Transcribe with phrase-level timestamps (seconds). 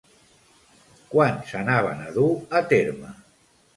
[1.11, 3.13] Quan s'anaven a dur a terme?